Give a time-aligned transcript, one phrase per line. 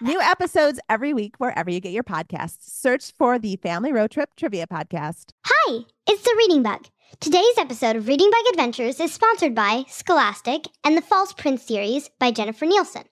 [0.00, 2.62] New episodes every week wherever you get your podcasts.
[2.62, 5.30] Search for the Family Road Trip Trivia Podcast.
[5.46, 6.86] Hi, it's the Reading Bug.
[7.20, 12.10] Today's episode of Reading Bug Adventures is sponsored by Scholastic and the False Prince series
[12.18, 13.04] by Jennifer Nielsen.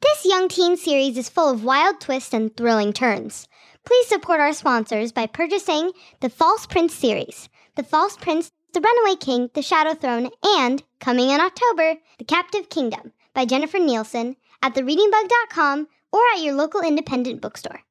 [0.00, 3.46] This young teen series is full of wild twists and thrilling turns.
[3.84, 9.16] Please support our sponsors by purchasing the False Prince series, The False Prince, The Runaway
[9.16, 14.74] King, The Shadow Throne, and, coming in October, The Captive Kingdom by Jennifer Nielsen at
[14.74, 17.82] thereadingbug.com or at your local independent bookstore.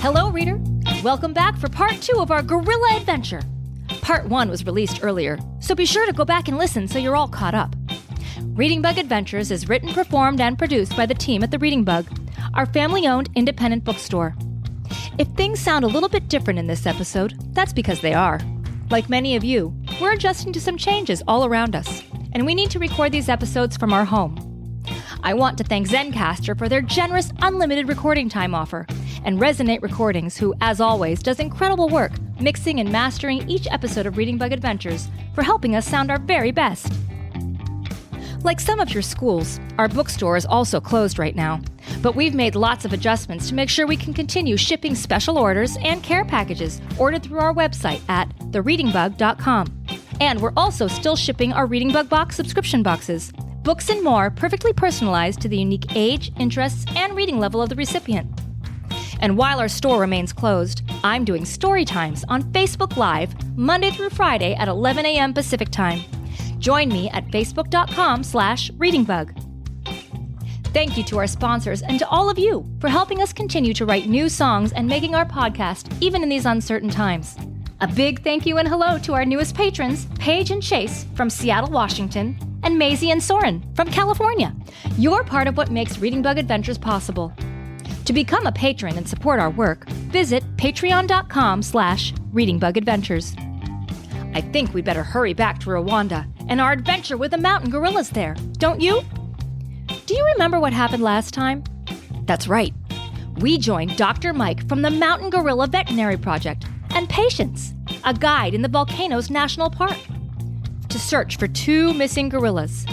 [0.00, 0.60] Hello, reader.
[1.02, 3.42] Welcome back for part two of our gorilla adventure.
[4.00, 7.16] Part one was released earlier, so be sure to go back and listen so you're
[7.16, 7.74] all caught up.
[8.54, 12.06] Reading Bug Adventures is written, performed, and produced by the team at the Reading Bug,
[12.54, 14.34] our family owned independent bookstore.
[15.18, 18.40] If things sound a little bit different in this episode, that's because they are.
[18.90, 22.70] Like many of you, we're adjusting to some changes all around us, and we need
[22.70, 24.44] to record these episodes from our home.
[25.22, 28.86] I want to thank Zencastr for their generous unlimited recording time offer,
[29.24, 34.16] and Resonate Recordings, who, as always, does incredible work mixing and mastering each episode of
[34.16, 36.92] Reading Bug Adventures for helping us sound our very best.
[38.44, 41.60] Like some of your schools, our bookstore is also closed right now,
[42.02, 45.76] but we've made lots of adjustments to make sure we can continue shipping special orders
[45.82, 49.66] and care packages ordered through our website at thereadingbug.com.
[50.20, 54.72] And we're also still shipping our Reading Bug Box subscription boxes, books and more perfectly
[54.72, 58.30] personalized to the unique age, interests, and reading level of the recipient.
[59.20, 64.10] And while our store remains closed, I'm doing story times on Facebook Live Monday through
[64.10, 65.34] Friday at 11 a.m.
[65.34, 66.00] Pacific Time.
[66.58, 69.44] Join me at facebook.com slash readingbug.
[70.72, 73.86] Thank you to our sponsors and to all of you for helping us continue to
[73.86, 77.36] write new songs and making our podcast even in these uncertain times.
[77.80, 81.70] A big thank you and hello to our newest patrons, Paige and Chase from Seattle,
[81.70, 84.54] Washington, and Maisie and Soren from California.
[84.96, 87.32] You're part of what makes Reading Bug Adventures possible.
[88.04, 93.44] To become a patron and support our work, visit patreon.com slash readingbugadventures.
[94.34, 98.10] I think we'd better hurry back to Rwanda and our adventure with the mountain gorillas
[98.10, 99.02] there, don't you?
[100.06, 101.62] Do you remember what happened last time?
[102.24, 102.74] That's right.
[103.38, 104.32] We joined Dr.
[104.32, 107.72] Mike from the Mountain Gorilla Veterinary Project and Patience,
[108.04, 109.96] a guide in the Volcanoes National Park,
[110.88, 112.84] to search for two missing gorillas,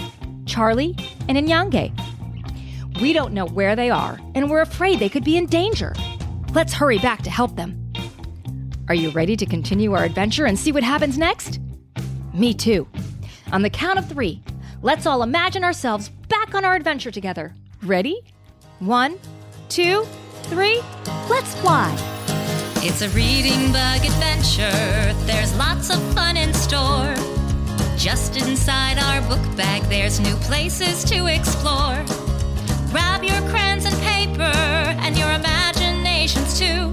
[0.44, 0.94] Charlie
[1.28, 1.92] and Inyange.
[3.00, 5.94] We don't know where they are, and we're afraid they could be in danger.
[6.52, 7.82] Let's hurry back to help them.
[8.88, 11.60] Are you ready to continue our adventure and see what happens next?
[12.32, 12.86] Me too.
[13.52, 14.42] On the count of three,
[14.82, 17.54] let's all imagine ourselves back on our adventure together.
[17.82, 18.20] Ready?
[18.80, 19.18] One,
[19.68, 20.04] two,
[20.44, 20.82] three,
[21.28, 21.94] let's fly!
[22.78, 25.14] It's a reading bug adventure.
[25.26, 27.14] There's lots of fun in store.
[27.96, 32.04] Just inside our book bag, there's new places to explore.
[32.90, 36.90] Grab your crayons and paper and your imaginations too.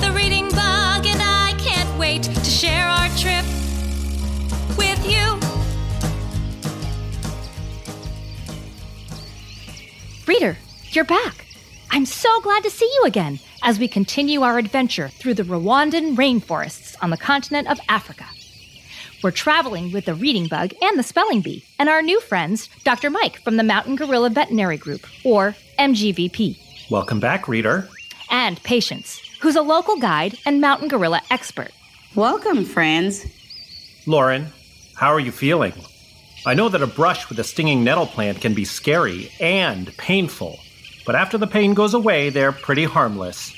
[0.00, 3.44] The reading bug and I can't wait to share our trip
[4.76, 5.47] with you.
[10.28, 10.58] Reader,
[10.90, 11.46] you're back.
[11.90, 16.16] I'm so glad to see you again as we continue our adventure through the Rwandan
[16.16, 18.26] rainforests on the continent of Africa.
[19.22, 23.08] We're traveling with the reading bug and the spelling bee, and our new friends, Dr.
[23.08, 27.88] Mike from the Mountain Gorilla Veterinary Group, or MGVP, Welcome back, reader.
[28.30, 31.72] and Patience, who's a local guide and mountain gorilla expert.
[32.14, 33.24] Welcome, friends.
[34.06, 34.48] Lauren,
[34.94, 35.72] how are you feeling?
[36.46, 40.58] I know that a brush with a stinging nettle plant can be scary and painful,
[41.04, 43.52] but after the pain goes away, they're pretty harmless.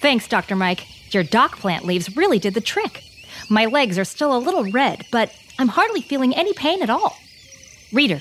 [0.00, 0.56] Thanks, Dr.
[0.56, 0.86] Mike.
[1.12, 3.02] Your dock plant leaves really did the trick.
[3.48, 7.16] My legs are still a little red, but I'm hardly feeling any pain at all.
[7.92, 8.20] Reader,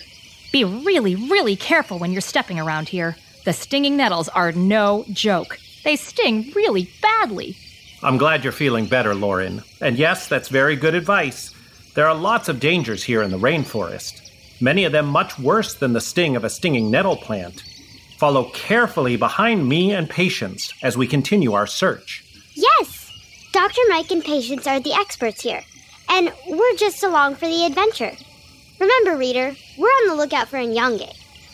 [0.52, 3.16] be really, really careful when you're stepping around here.
[3.46, 5.58] The stinging nettles are no joke.
[5.84, 7.58] They sting really badly.
[8.04, 9.64] I'm glad you're feeling better, Lauren.
[9.81, 11.54] And yes, that's very good advice.
[11.96, 15.94] There are lots of dangers here in the rainforest, many of them much worse than
[15.94, 17.64] the sting of a stinging nettle plant.
[18.18, 22.26] Follow carefully behind me and Patience as we continue our search.
[22.54, 23.10] Yes!
[23.54, 23.80] Dr.
[23.88, 25.62] Mike and Patience are the experts here,
[26.10, 28.12] and we're just along for the adventure.
[28.78, 31.10] Remember, reader, we're on the lookout for Inyange.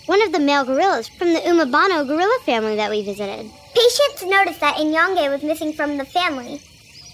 [0.07, 3.47] one of the male gorillas from the Umubano gorilla family that we visited.
[3.75, 6.59] Patience noticed that Inyange was missing from the family.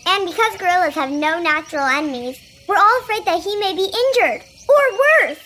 [0.07, 4.43] And because gorillas have no natural enemies, we're all afraid that he may be injured,
[4.67, 5.39] or worse.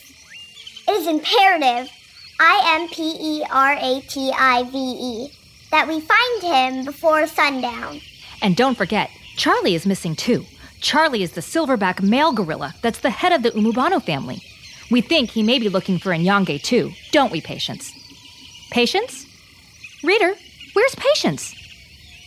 [0.88, 1.91] It is imperative,
[2.39, 5.31] I M P E R A T I V E,
[5.69, 8.01] that we find him before sundown.
[8.41, 10.45] And don't forget, Charlie is missing too.
[10.81, 14.41] Charlie is the silverback male gorilla that's the head of the Umubano family.
[14.89, 17.91] We think he may be looking for Inyange too, don't we, Patience?
[18.71, 19.25] Patience?
[20.03, 20.33] Reader,
[20.73, 21.53] where's Patience?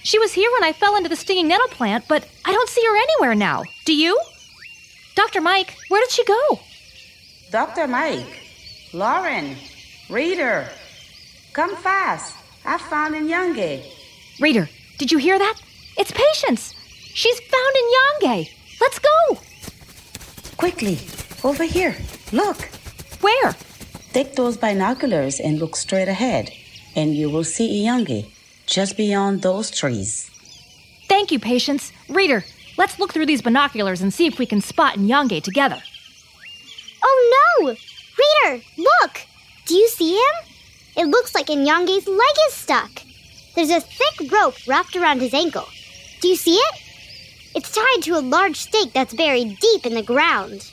[0.04, 2.84] She was here when I fell into the stinging nettle plant, but I don't see
[2.84, 3.64] her anywhere now.
[3.84, 4.18] Do you?
[5.14, 5.40] Dr.
[5.40, 6.60] Mike, where did she go?
[7.50, 7.86] Dr.
[7.86, 8.40] Mike,
[8.92, 9.56] Lauren,
[10.10, 10.68] Reader,
[11.52, 12.36] come fast.
[12.64, 13.84] I found Inyange.
[14.40, 14.68] Reader,
[14.98, 15.60] did you hear that?
[15.96, 16.74] It's Patience.
[17.14, 18.50] She's found Inyange.
[18.80, 19.38] Let's go.
[20.56, 20.98] Quickly,
[21.44, 21.94] over here.
[22.32, 22.68] Look.
[23.20, 23.54] Where?
[24.12, 26.50] Take those binoculars and look straight ahead,
[26.96, 28.26] and you will see Inyange
[28.66, 30.30] just beyond those trees.
[31.08, 31.92] Thank you, Patience.
[32.08, 32.44] Reader,
[32.76, 35.82] let's look through these binoculars and see if we can spot Inyange together.
[37.02, 37.68] Oh no!
[37.68, 39.20] Reader, look!
[39.66, 40.50] Do you see him?
[40.96, 42.90] It looks like Inyange's leg is stuck.
[43.54, 45.66] There's a thick rope wrapped around his ankle.
[46.20, 46.74] Do you see it?
[47.54, 50.70] It's tied to a large stake that's buried deep in the ground.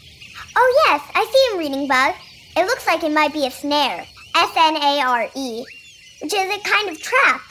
[0.56, 2.15] Oh, yes, I see him reading bug.
[2.57, 4.06] It looks like it might be a snare.
[4.36, 5.65] S N A R E,
[6.21, 7.42] which is a kind of trap.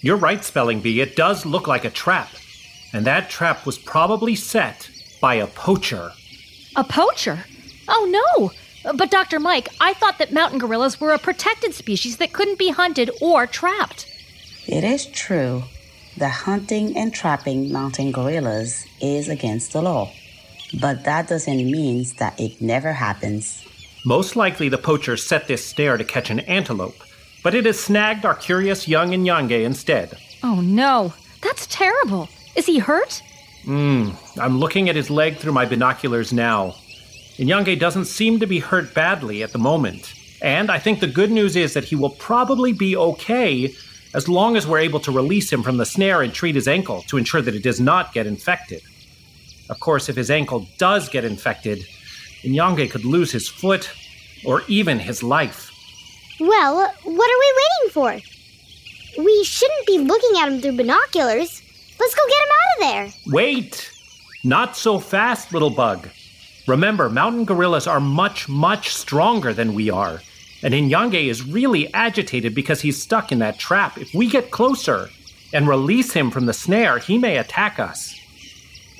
[0.00, 1.00] You're right, Spelling Bee.
[1.00, 2.28] It does look like a trap.
[2.96, 4.88] And that trap was probably set
[5.20, 6.12] by a poacher.
[6.76, 7.44] A poacher?
[7.88, 8.52] Oh no!
[8.94, 9.38] But Dr.
[9.38, 13.46] Mike, I thought that mountain gorillas were a protected species that couldn't be hunted or
[13.46, 14.06] trapped.
[14.66, 15.64] It is true
[16.16, 20.10] that hunting and trapping mountain gorillas is against the law.
[20.80, 23.62] But that doesn't mean that it never happens.
[24.06, 26.96] Most likely the poacher set this snare to catch an antelope,
[27.42, 30.16] but it has snagged our curious young and Inyange instead.
[30.42, 31.12] Oh no,
[31.42, 32.30] that's terrible.
[32.56, 33.22] Is he hurt?
[33.64, 34.10] Hmm,
[34.40, 36.74] I'm looking at his leg through my binoculars now.
[37.36, 40.14] Inyange doesn't seem to be hurt badly at the moment.
[40.40, 43.74] And I think the good news is that he will probably be okay
[44.14, 47.02] as long as we're able to release him from the snare and treat his ankle
[47.02, 48.82] to ensure that it does not get infected.
[49.68, 51.86] Of course, if his ankle does get infected,
[52.42, 53.90] Inyange could lose his foot
[54.44, 55.70] or even his life.
[56.40, 59.22] Well, what are we waiting for?
[59.24, 61.62] We shouldn't be looking at him through binoculars.
[61.98, 63.32] Let's go get him out of there.
[63.32, 63.90] Wait!
[64.44, 66.08] Not so fast, little bug.
[66.66, 70.20] Remember, mountain gorillas are much, much stronger than we are.
[70.62, 73.98] And Inyange is really agitated because he's stuck in that trap.
[73.98, 75.10] If we get closer
[75.52, 78.18] and release him from the snare, he may attack us.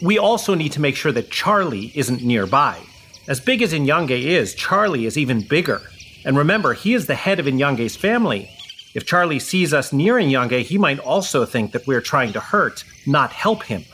[0.02, 2.78] We also need to make sure that Charlie isn't nearby.
[3.26, 5.82] As big as Inyange is, Charlie is even bigger.
[6.24, 8.50] And remember, he is the head of Inyange's family.
[8.96, 12.82] If Charlie sees us nearing Inyange, he might also think that we're trying to hurt,
[13.06, 13.84] not help him.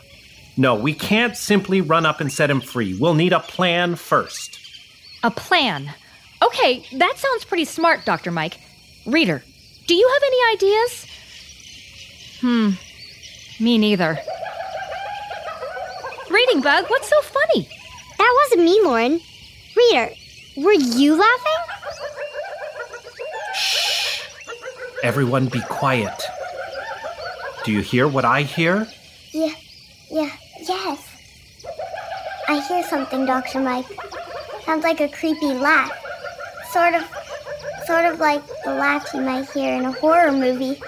[0.56, 2.96] No, we can't simply run up and set him free.
[2.96, 4.60] We'll need a plan first.
[5.24, 5.92] A plan.
[6.40, 8.30] Okay, that sounds pretty smart, Dr.
[8.30, 8.60] Mike.
[9.04, 9.42] Reader,
[9.88, 11.06] do you have any ideas?
[12.40, 12.70] Hmm,
[13.58, 14.16] me neither.
[16.30, 17.68] Reading Bug, what's so funny?
[18.18, 19.20] That wasn't me, Lauren.
[19.76, 20.10] Reader,
[20.58, 21.62] were you laughing?
[25.02, 26.22] Everyone be quiet.
[27.64, 28.86] Do you hear what I hear?
[29.32, 29.54] Yeah,
[30.08, 30.30] yeah,
[30.60, 31.08] yes.
[32.46, 33.60] I hear something, Dr.
[33.60, 33.86] Mike.
[34.64, 35.90] Sounds like a creepy laugh.
[36.70, 37.02] Sort of,
[37.84, 40.80] sort of like the laugh you might hear in a horror movie.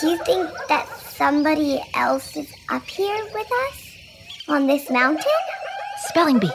[0.00, 3.94] Do you think that somebody else is up here with us?
[4.48, 5.26] On this mountain?
[6.06, 6.50] Spelling bee.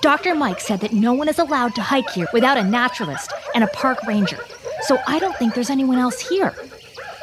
[0.00, 0.36] Dr.
[0.36, 3.68] Mike said that no one is allowed to hike here without a naturalist and a
[3.68, 4.38] park ranger.
[4.82, 6.54] So I don't think there's anyone else here.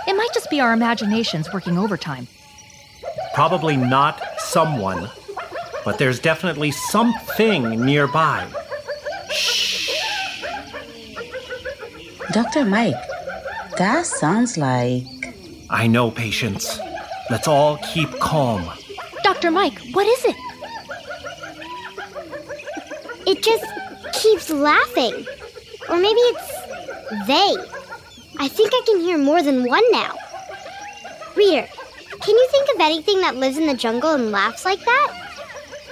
[0.08, 2.28] It might just be our imaginations working overtime.
[3.34, 5.10] Probably not someone,
[5.86, 8.48] but there's definitely something nearby.
[12.32, 12.66] Dr.
[12.66, 12.96] Mike,
[13.78, 15.04] that sounds like.
[15.70, 16.80] I know, patience.
[17.30, 18.70] Let's all keep calm.
[19.24, 19.52] Dr.
[19.52, 20.36] Mike, what is it?
[23.28, 23.66] It just
[24.22, 25.26] keeps laughing.
[25.90, 26.49] Or maybe it's
[27.28, 27.56] they.
[28.40, 30.16] I think I can hear more than one now.
[31.36, 31.68] Reader,
[32.22, 35.14] can you think of anything that lives in the jungle and laughs like that?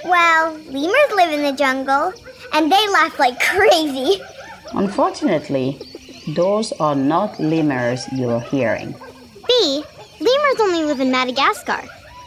[0.04, 2.12] Well, lemurs live in the jungle,
[2.52, 4.22] and they laugh like crazy.
[4.72, 5.78] Unfortunately,
[6.28, 8.94] those are not lemurs you're hearing.
[9.46, 9.84] B,
[10.20, 11.82] lemurs only live in Madagascar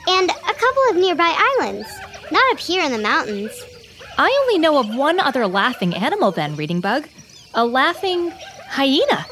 [0.07, 1.87] and a couple of nearby islands,
[2.31, 3.51] not up here in the mountains.
[4.17, 7.07] I only know of one other laughing animal, then, Reading Bug.
[7.53, 8.31] A laughing
[8.71, 9.25] Hyena.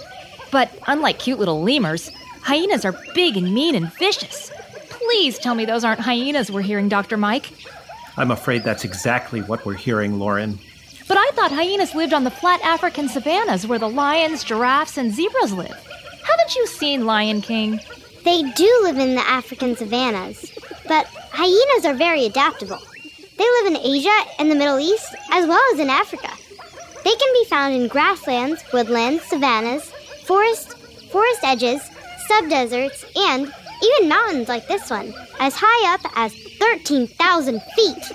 [0.51, 4.51] But unlike cute little lemurs, hyenas are big and mean and vicious.
[4.89, 7.15] Please tell me those aren't hyenas we're hearing, Dr.
[7.17, 7.51] Mike.
[8.17, 10.59] I'm afraid that's exactly what we're hearing, Lauren.
[11.07, 15.13] But I thought hyenas lived on the flat African savannas where the lions, giraffes, and
[15.13, 15.77] zebras live.
[16.23, 17.79] Haven't you seen Lion King?
[18.25, 20.51] They do live in the African savannas,
[20.87, 22.79] but hyenas are very adaptable.
[23.37, 26.29] They live in Asia and the Middle East, as well as in Africa.
[27.03, 29.91] They can be found in grasslands, woodlands, savannas,
[30.25, 30.77] forest,
[31.09, 31.81] forest edges,
[32.29, 33.51] subdeserts, and
[33.83, 38.11] even mountains like this one, as high up as 13,000 feet.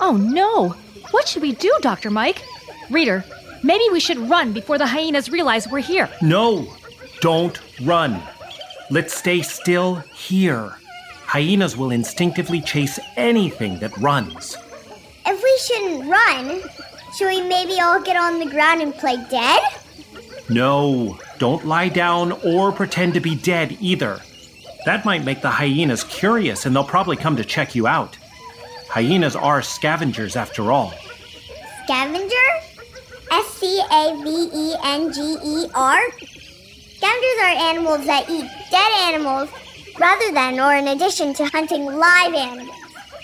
[0.00, 0.70] Oh no!
[1.10, 2.10] What should we do, Dr.
[2.10, 2.42] Mike?
[2.88, 3.24] Reader,
[3.62, 6.08] maybe we should run before the hyenas realize we're here.
[6.22, 6.72] No,
[7.20, 8.22] don't run.
[8.90, 10.76] Let's stay still here.
[11.26, 14.56] Hyenas will instinctively chase anything that runs.
[15.26, 16.62] If we shouldn't run,
[17.16, 19.62] should we maybe all get on the ground and play dead?
[20.48, 24.20] No, don't lie down or pretend to be dead either.
[24.84, 28.16] That might make the hyenas curious and they'll probably come to check you out.
[28.88, 30.92] Hyenas are scavengers after all.
[31.84, 32.48] Scavenger?
[33.30, 36.00] S C A V E N G E R?
[36.16, 39.48] Scavengers are animals that eat dead animals
[39.98, 42.76] rather than or in addition to hunting live animals.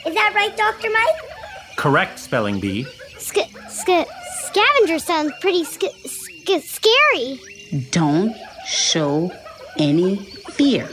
[0.07, 0.91] Is that right, Dr.
[0.91, 1.77] Mike?
[1.77, 2.87] Correct, Spelling Bee.
[3.81, 4.09] Sk- sk-
[4.49, 7.41] scavenger sounds pretty sk- sk- scary.
[7.91, 8.35] Don't
[8.67, 9.31] show
[9.79, 10.17] any
[10.57, 10.89] fear.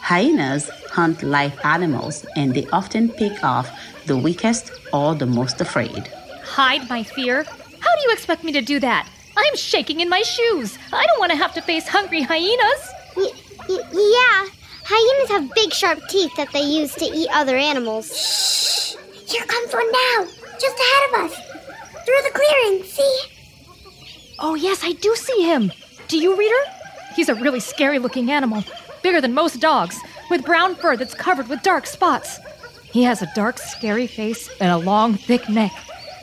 [0.00, 3.68] Hyenas hunt live animals and they often pick off
[4.06, 6.08] the weakest or the most afraid.
[6.44, 7.44] Hide my fear?
[7.44, 9.08] How do you expect me to do that?
[9.36, 10.78] I'm shaking in my shoes.
[10.92, 12.82] I don't want to have to face hungry hyenas.
[13.16, 13.32] Y-
[13.68, 14.46] y- yeah,
[14.84, 18.06] hyenas have big sharp teeth that they use to eat other animals.
[18.16, 18.96] Shh!
[19.30, 20.26] Here comes one now,
[20.58, 21.47] just ahead of us.
[22.08, 23.20] Through the clearing, see?
[24.38, 25.70] Oh, yes, I do see him.
[26.06, 26.70] Do you, Reader?
[27.14, 28.64] He's a really scary looking animal,
[29.02, 30.00] bigger than most dogs,
[30.30, 32.40] with brown fur that's covered with dark spots.
[32.82, 35.70] He has a dark, scary face and a long, thick neck.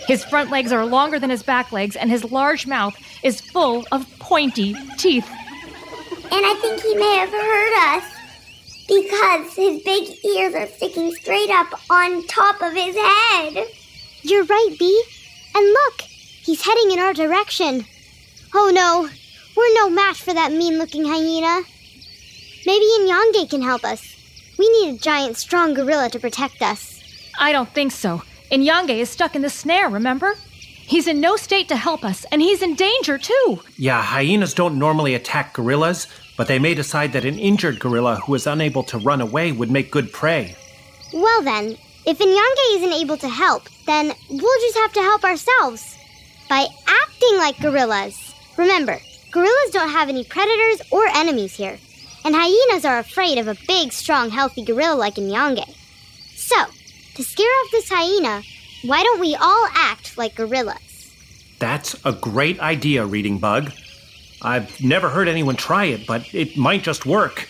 [0.08, 3.86] His front legs are longer than his back legs, and his large mouth is full
[3.92, 5.30] of pointy teeth.
[5.30, 8.12] And I think he may have heard us
[8.88, 13.68] because his big ears are sticking straight up on top of his head.
[14.24, 15.04] You're right, Bee.
[15.56, 17.86] And look, he's heading in our direction.
[18.54, 19.10] Oh no,
[19.56, 21.64] we're no match for that mean looking hyena.
[22.66, 24.16] Maybe Inyange can help us.
[24.60, 27.02] We need a giant, strong gorilla to protect us.
[27.40, 28.22] I don't think so.
[28.52, 30.36] Inyange is stuck in the snare, remember?
[30.88, 33.62] He's in no state to help us, and he's in danger too.
[33.78, 36.08] Yeah, hyenas don't normally attack gorillas,
[36.38, 39.72] but they may decide that an injured gorilla who is unable to run away would
[39.72, 40.56] make good prey.
[41.14, 45.98] Well then, if Inyange isn't able to help, then we'll just have to help ourselves.
[46.48, 48.34] By acting like gorillas.
[48.58, 49.00] Remember,
[49.32, 51.80] gorillas don't have any predators or enemies here.
[52.24, 55.66] And hyenas are afraid of a big, strong, healthy gorilla like Inyange.
[56.36, 56.56] So,
[57.16, 58.44] to scare off this hyena,
[58.84, 61.12] why don't we all act like gorillas?
[61.60, 63.72] That's a great idea, Reading Bug.
[64.42, 67.48] I've never heard anyone try it, but it might just work.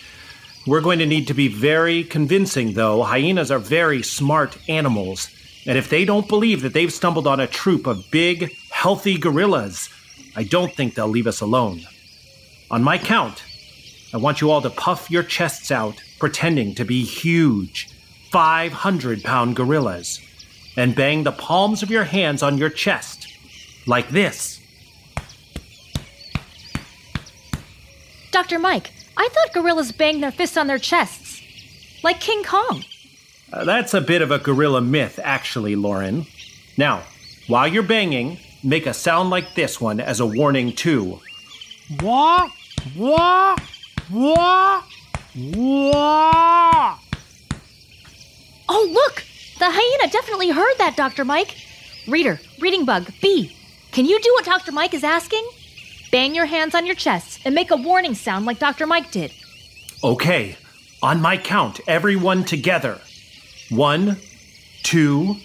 [0.66, 3.04] We're going to need to be very convincing, though.
[3.04, 5.30] Hyenas are very smart animals,
[5.64, 9.88] and if they don't believe that they've stumbled on a troop of big, healthy gorillas,
[10.34, 11.82] I don't think they'll leave us alone.
[12.68, 13.44] On my count,
[14.12, 17.88] I want you all to puff your chests out, pretending to be huge,
[18.32, 20.20] 500 pound gorillas,
[20.76, 23.28] and bang the palms of your hands on your chest,
[23.86, 24.60] like this.
[28.32, 28.58] Dr.
[28.58, 31.42] Mike, I thought gorillas banged their fists on their chests.
[32.02, 32.84] Like King Kong.
[33.52, 36.26] Uh, that's a bit of a gorilla myth, actually, Lauren.
[36.76, 37.02] Now,
[37.46, 41.20] while you're banging, make a sound like this one as a warning, too.
[42.02, 42.48] Wah,
[42.96, 43.56] wah,
[44.10, 44.82] wah,
[45.36, 46.98] wah.
[48.68, 49.24] Oh, look!
[49.58, 51.24] The hyena definitely heard that, Dr.
[51.24, 51.56] Mike.
[52.06, 53.56] Reader, Reading Bug, B,
[53.92, 54.72] can you do what Dr.
[54.72, 55.48] Mike is asking?
[56.16, 58.86] Bang your hands on your chests and make a warning sound like Dr.
[58.86, 59.34] Mike did.
[60.02, 60.56] Okay,
[61.02, 62.98] on my count, everyone together.
[63.68, 64.16] One,
[64.82, 65.36] two,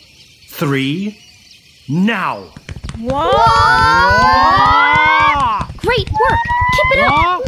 [0.48, 1.20] three,
[1.90, 2.54] now.
[5.76, 6.40] Great work!
[6.72, 7.42] Keep it up!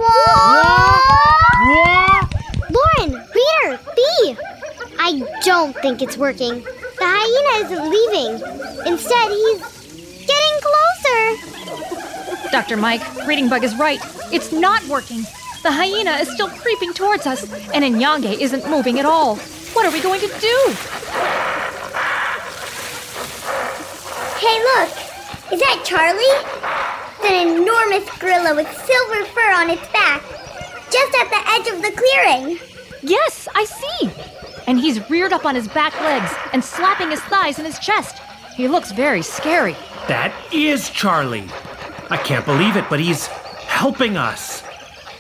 [2.76, 4.36] Lauren, Reader, Bee!
[5.00, 6.62] I don't think it's working.
[6.62, 8.34] The hyena isn't leaving.
[8.86, 9.62] Instead, he's
[10.28, 12.13] getting closer.
[12.54, 12.78] Dr.
[12.78, 14.00] Mike, Reading Bug is right.
[14.32, 15.24] It's not working.
[15.64, 19.38] The hyena is still creeping towards us, and Inyange isn't moving at all.
[19.74, 20.58] What are we going to do?
[24.38, 24.90] Hey, look!
[25.52, 26.22] Is that Charlie?
[27.18, 30.22] It's an enormous gorilla with silver fur on its back,
[30.92, 32.60] just at the edge of the clearing.
[33.02, 34.12] Yes, I see.
[34.68, 38.22] And he's reared up on his back legs and slapping his thighs and his chest.
[38.56, 39.76] He looks very scary.
[40.08, 41.50] That is Charlie.
[42.10, 44.64] I can't believe it, but he's helping us.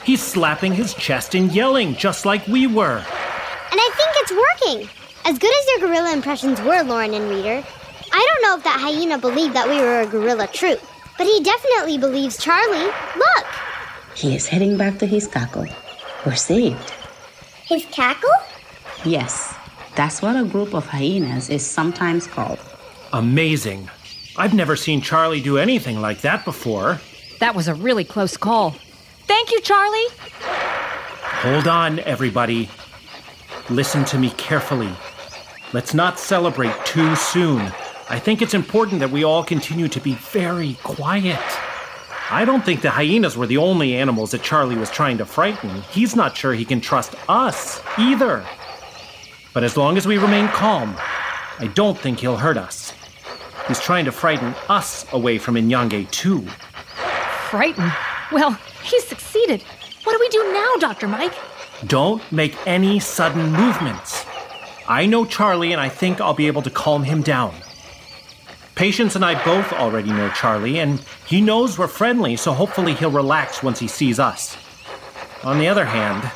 [0.04, 2.98] He's slapping his chest and yelling just like we were.
[2.98, 4.90] And I think it's working.
[5.25, 7.63] As good as your gorilla impressions were, Lauren and Reader,
[8.12, 10.82] I don't know if that hyena believed that we were a gorilla troop,
[11.18, 12.92] but he definitely believes Charlie.
[13.16, 13.46] Look!
[14.16, 15.66] He is heading back to his cackle.
[16.25, 16.92] We're saved.
[17.66, 18.30] His cackle?
[19.06, 19.56] Yes,
[19.96, 22.60] that's what a group of hyenas is sometimes called.
[23.13, 23.90] Amazing.
[24.36, 27.00] I've never seen Charlie do anything like that before.
[27.40, 28.72] That was a really close call.
[29.28, 30.08] Thank you, Charlie.
[30.42, 32.70] Hold on, everybody.
[33.70, 34.92] Listen to me carefully.
[35.72, 37.72] Let's not celebrate too soon.
[38.10, 41.40] I think it's important that we all continue to be very quiet.
[42.30, 45.82] I don't think the hyenas were the only animals that Charlie was trying to frighten.
[45.92, 48.46] He's not sure he can trust us either.
[49.54, 50.96] But as long as we remain calm,
[51.60, 52.94] I don't think he'll hurt us.
[53.67, 56.41] He's trying to frighten us away from Inyange, too.
[57.50, 57.93] Frightened?
[58.32, 58.51] Well,
[58.84, 59.63] he's succeeded.
[60.03, 61.08] What do we do now, Dr.
[61.08, 61.34] Mike?
[61.88, 64.25] Don't make any sudden movements.
[64.88, 67.53] I know Charlie, and I think I'll be able to calm him down.
[68.75, 73.12] Patience and I both already know Charlie, and he knows we're friendly, so hopefully he'll
[73.12, 74.58] relax once he sees us.
[75.43, 76.29] On the other hand,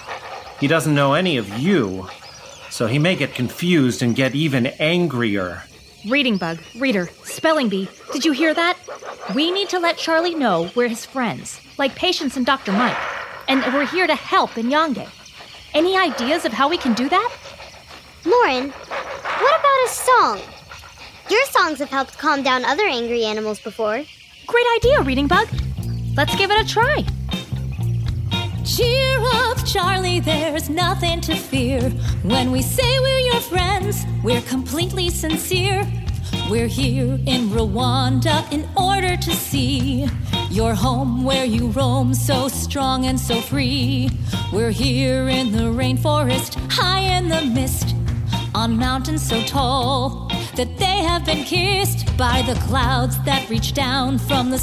[0.60, 2.08] he doesn't know any of you,
[2.70, 5.64] so he may get confused and get even angrier.
[6.06, 7.90] Reading bug, reader, spelling bee.
[8.14, 8.78] Did you hear that?
[9.34, 12.72] We need to let Charlie know we're his friends, like Patience and Dr.
[12.72, 12.98] Mike,
[13.48, 15.10] and that we're here to help Inyange.
[15.74, 17.32] Any ideas of how we can do that?
[18.26, 20.42] Lauren, what about a song?
[21.30, 24.04] Your songs have helped calm down other angry animals before.
[24.46, 25.48] Great idea, Reading Bug.
[26.16, 27.04] Let's give it a try.
[28.68, 31.90] Cheer up, Charlie, there's nothing to fear.
[32.24, 35.88] When we say we're your friends, we're completely sincere.
[36.50, 40.10] We're here in Rwanda in order to see
[40.50, 44.10] your home where you roam so strong and so free.
[44.52, 47.96] We're here in the rainforest, high in the mist,
[48.54, 50.28] on mountains so tall
[50.58, 54.60] that they have been kissed by the clouds that reach down from the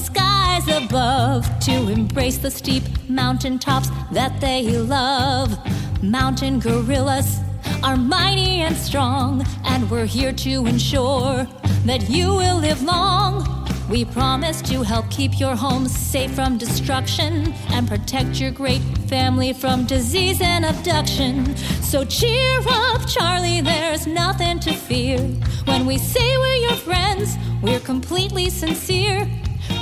[0.55, 5.59] skies above to embrace the steep mountain tops that they love.
[6.03, 7.41] Mountain gorillas
[7.83, 11.45] are mighty and strong, and we're here to ensure
[11.87, 13.67] that you will live long.
[13.91, 19.53] We promise to help keep your home safe from destruction and protect your great family
[19.53, 21.57] from disease and abduction.
[21.83, 25.19] So cheer up, Charlie, there's nothing to fear.
[25.65, 29.29] When we say we're your friends, we're completely sincere.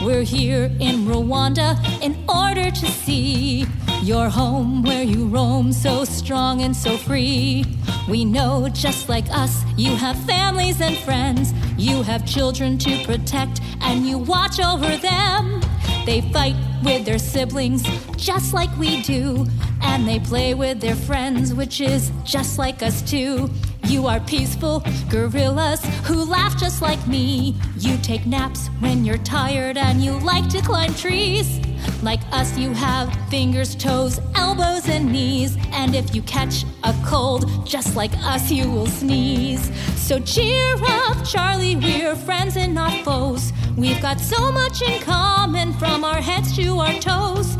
[0.03, 3.67] We're here in Rwanda in order to see
[4.03, 7.65] your home where you roam so strong and so free.
[8.09, 11.53] We know just like us, you have families and friends.
[11.77, 15.61] You have children to protect and you watch over them.
[16.05, 17.83] They fight with their siblings
[18.17, 19.47] just like we do.
[19.83, 23.51] And they play with their friends, which is just like us too.
[23.85, 27.57] You are peaceful gorillas who laugh just like me.
[27.79, 31.61] You take naps when you're tired and you like to climb trees.
[32.03, 35.57] Like us, you have fingers, toes, elbows, and knees.
[35.71, 39.71] And if you catch a cold, just like us, you will sneeze.
[39.97, 43.53] So cheer up, Charlie, we're friends and not foes.
[43.77, 47.57] We've got so much in common from our heads to our toes.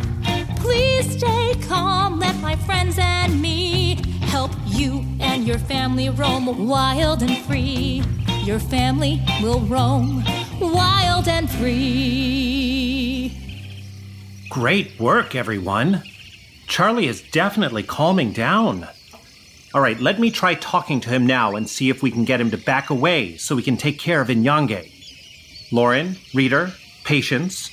[0.57, 7.23] Please stay calm, let my friends and me help you and your family roam wild
[7.23, 8.03] and free.
[8.45, 10.25] Your family will roam
[10.61, 13.02] wild and free.
[14.53, 16.03] Great work, everyone.
[16.67, 18.87] Charlie is definitely calming down.
[19.73, 22.39] All right, let me try talking to him now and see if we can get
[22.39, 25.73] him to back away so we can take care of Inyange.
[25.73, 26.71] Lauren, reader,
[27.03, 27.71] patience.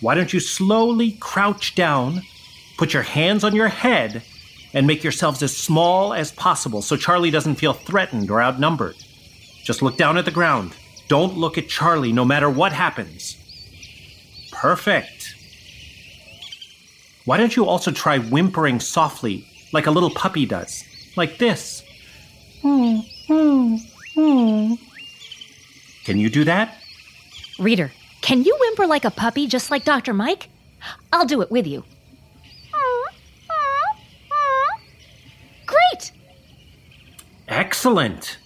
[0.00, 2.22] Why don't you slowly crouch down,
[2.78, 4.22] put your hands on your head,
[4.72, 8.96] and make yourselves as small as possible so Charlie doesn't feel threatened or outnumbered?
[9.64, 10.72] Just look down at the ground.
[11.08, 13.36] Don't look at Charlie no matter what happens.
[14.50, 15.15] Perfect.
[17.26, 20.84] Why don't you also try whimpering softly like a little puppy does?
[21.16, 21.82] Like this.
[22.62, 23.02] Can
[26.06, 26.78] you do that?
[27.58, 30.14] Reader, can you whimper like a puppy just like Dr.
[30.14, 30.48] Mike?
[31.12, 31.82] I'll do it with you.
[35.66, 36.12] Great!
[37.48, 38.38] Excellent.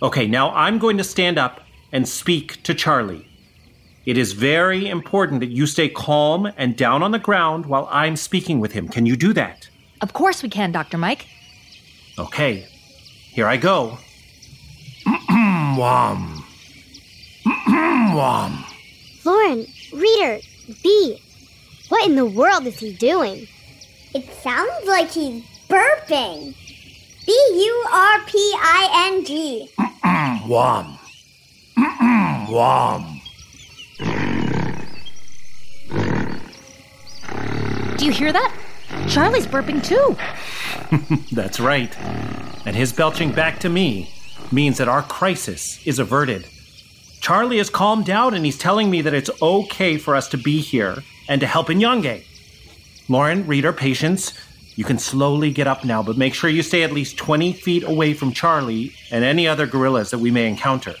[0.00, 1.60] Okay, now I'm going to stand up
[1.92, 3.28] and speak to Charlie.
[4.04, 8.16] It is very important that you stay calm and down on the ground while I'm
[8.16, 8.88] speaking with him.
[8.88, 9.68] Can you do that?
[10.00, 10.98] Of course we can, Dr.
[10.98, 11.26] Mike.
[12.18, 12.66] Okay,
[13.30, 13.98] here I go.
[15.30, 16.44] Wom.
[18.16, 18.64] Wom.
[19.24, 20.40] Lauren, Reader,
[20.82, 21.22] B.
[21.88, 23.46] What in the world is he doing?
[24.14, 26.54] It sounds like he's burping.
[27.24, 29.70] B U R P I N G.
[30.48, 30.98] Wom.
[32.50, 33.11] Wom.
[38.02, 38.52] Do you hear that?
[39.08, 40.16] Charlie's burping too.
[41.32, 41.96] That's right.
[42.66, 44.12] And his belching back to me
[44.50, 46.44] means that our crisis is averted.
[47.20, 50.60] Charlie has calmed down and he's telling me that it's okay for us to be
[50.60, 52.24] here and to help Inyange.
[53.08, 54.36] Lauren, reader, patience.
[54.74, 57.84] You can slowly get up now, but make sure you stay at least 20 feet
[57.84, 60.96] away from Charlie and any other gorillas that we may encounter.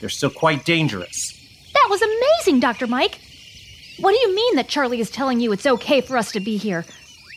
[0.00, 1.38] They're still quite dangerous.
[1.72, 2.88] That was amazing, Dr.
[2.88, 3.20] Mike.
[4.02, 6.56] What do you mean that Charlie is telling you it's okay for us to be
[6.56, 6.84] here?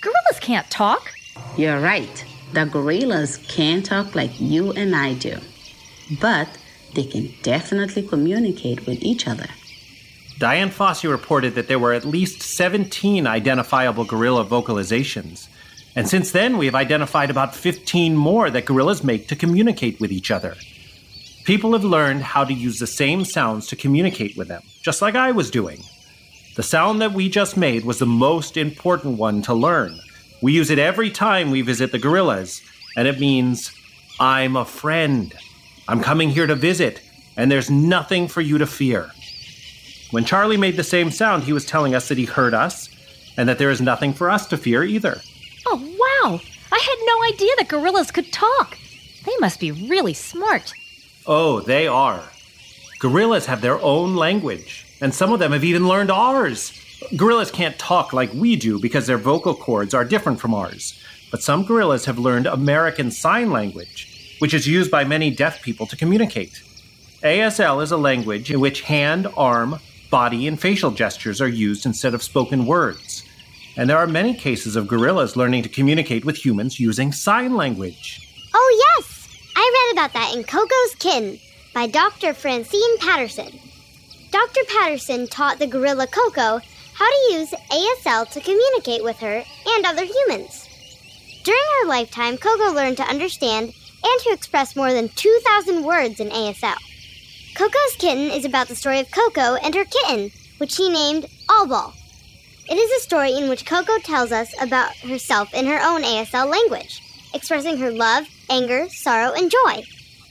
[0.01, 1.11] Gorillas can't talk.
[1.57, 2.25] You're right.
[2.53, 5.37] The gorillas can't talk like you and I do,
[6.19, 6.49] but
[6.95, 9.45] they can definitely communicate with each other.
[10.39, 15.47] Dian Fossey reported that there were at least 17 identifiable gorilla vocalizations.
[15.95, 20.11] And since then, we have identified about 15 more that gorillas make to communicate with
[20.11, 20.55] each other.
[21.43, 25.13] People have learned how to use the same sounds to communicate with them, just like
[25.13, 25.83] I was doing.
[26.55, 29.99] The sound that we just made was the most important one to learn.
[30.41, 32.61] We use it every time we visit the gorillas,
[32.95, 33.73] and it means,
[34.21, 35.33] I'm a friend.
[35.89, 37.01] I'm coming here to visit,
[37.35, 39.11] and there's nothing for you to fear.
[40.11, 42.87] When Charlie made the same sound, he was telling us that he heard us,
[43.35, 45.19] and that there is nothing for us to fear either.
[45.65, 46.39] Oh, wow!
[46.71, 48.77] I had no idea that gorillas could talk.
[49.25, 50.73] They must be really smart.
[51.27, 52.23] Oh, they are.
[52.99, 56.73] Gorillas have their own language, and some of them have even learned ours.
[57.15, 60.99] Gorillas can't talk like we do because their vocal cords are different from ours.
[61.29, 65.85] But some gorillas have learned American Sign Language, which is used by many deaf people
[65.85, 66.59] to communicate.
[67.21, 72.15] ASL is a language in which hand, arm, body, and facial gestures are used instead
[72.15, 73.21] of spoken words.
[73.77, 78.27] And there are many cases of gorillas learning to communicate with humans using sign language.
[78.55, 79.27] Oh, yes!
[79.55, 81.39] I read about that in Koko's Kitten
[81.75, 82.33] by Dr.
[82.33, 83.59] Francine Patterson.
[84.35, 84.65] Dr.
[84.67, 86.59] Patterson taught the gorilla Koko
[86.93, 90.67] how to use ASL to communicate with her and other humans.
[91.45, 96.27] During her lifetime, Koko learned to understand and to express more than 2,000 words in
[96.31, 96.75] ASL.
[97.55, 101.93] Koko's Kitten is about the story of Koko and her kitten, which she named Allball.
[102.69, 106.51] It is a story in which Koko tells us about herself in her own ASL
[106.51, 107.01] language,
[107.33, 109.83] expressing her love, anger, sorrow, and joy.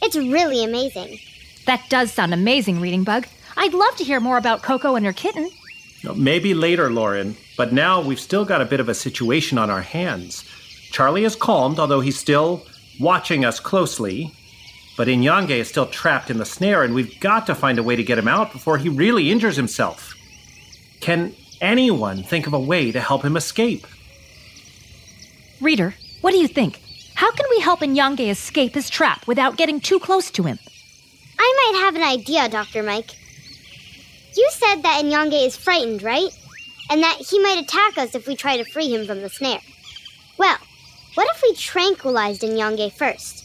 [0.03, 1.19] It's really amazing.
[1.65, 3.27] That does sound amazing, Reading Bug.
[3.57, 5.51] I'd love to hear more about Koko and her kitten.
[6.15, 9.81] Maybe later, Lauren, but now we've still got a bit of a situation on our
[9.81, 10.45] hands.
[10.91, 12.67] Charlie is calmed, although he's still
[13.01, 14.33] watching us closely.
[14.97, 17.97] But Inyange is still trapped in the snare, and we've got to find a way
[17.97, 20.15] to get him out before he really injures himself.
[21.01, 23.87] Can anyone think of a way to help him escape?
[25.61, 26.81] Reader, what do you think?
[27.15, 30.59] How can we help Inyange escape his trap without getting too close to him?
[31.39, 32.83] I might have an idea, Dr.
[32.83, 33.11] Mike.
[34.37, 36.31] You said that Inyange is frightened, right?
[36.91, 39.61] And that he might attack us if we try to free him from the snare.
[40.39, 40.59] Well,
[41.15, 43.45] what if we tranquilized Inyange first?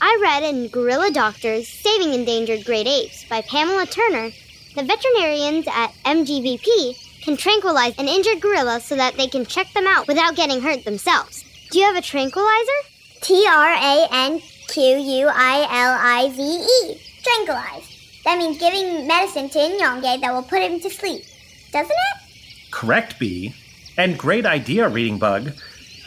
[0.00, 4.30] I read in Gorilla Doctors Saving Endangered Great Apes by Pamela Turner
[4.76, 9.86] that veterinarians at MGVP can tranquilize an injured gorilla so that they can check them
[9.88, 11.44] out without getting hurt themselves.
[11.70, 12.80] Do you have a tranquilizer?
[13.20, 17.00] T R A N Q U I L I Z E.
[17.24, 17.87] Tranquilize.
[18.28, 21.24] That means giving medicine to Inyange that will put him to sleep.
[21.72, 22.70] Doesn't it?
[22.70, 23.54] Correct, Bee.
[23.96, 25.52] And great idea, Reading Bug.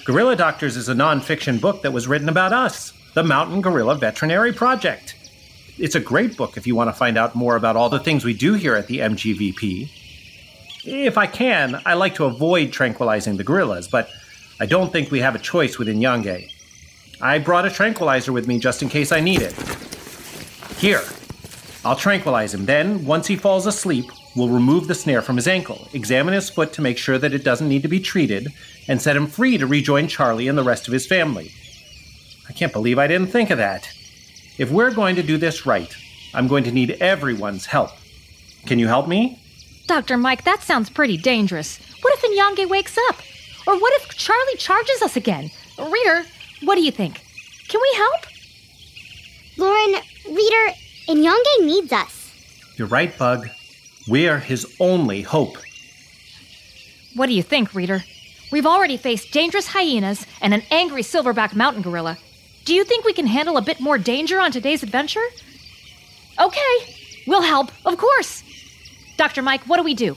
[0.06, 4.54] Gorilla Doctors is a nonfiction book that was written about us, the Mountain Gorilla Veterinary
[4.54, 5.16] Project.
[5.80, 8.24] It's a great book if you want to find out more about all the things
[8.24, 9.90] we do here at the MGVP.
[10.86, 14.12] If I can, I like to avoid tranquilizing the gorillas, but
[14.60, 16.54] I don't think we have a choice with Inyange.
[17.20, 19.56] I brought a tranquilizer with me just in case I need it.
[20.78, 21.02] Here,
[21.84, 22.66] I'll tranquilize him.
[22.66, 26.74] Then, once he falls asleep, we'll remove the snare from his ankle, examine his foot
[26.74, 28.50] to make sure that it doesn't need to be treated,
[28.88, 31.52] and set him free to rejoin Charlie and the rest of his family.
[32.48, 33.90] I can't believe I didn't think of that.
[34.58, 35.96] If we're going to do this right,
[36.34, 37.92] I'm going to need everyone's help.
[38.66, 39.40] Can you help me?
[39.88, 40.18] Dr.
[40.18, 41.80] Mike, that sounds pretty dangerous.
[42.02, 43.18] What if Inyange wakes up?
[43.68, 45.50] Or what if Charlie charges us again?
[45.78, 46.26] Reader,
[46.64, 47.22] what do you think?
[47.68, 48.26] Can we help?
[49.58, 50.76] Lauren, Reader,
[51.08, 52.32] Inyange needs us.
[52.78, 53.48] You're right, Bug.
[54.08, 55.58] We're his only hope.
[57.16, 58.04] What do you think, reader?
[58.52, 62.18] We've already faced dangerous hyenas and an angry silverback mountain gorilla.
[62.66, 65.26] Do you think we can handle a bit more danger on today's adventure?
[66.40, 66.96] Okay,
[67.28, 68.44] we'll help, of course.
[69.18, 69.42] Dr.
[69.42, 70.16] Mike, what do we do?